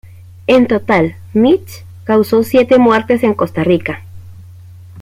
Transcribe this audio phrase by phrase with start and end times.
[0.47, 4.01] En total Mitch causó siete muertes en Costa Rica.